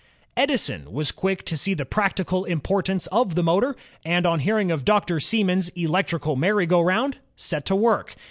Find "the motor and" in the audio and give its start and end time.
3.35-4.25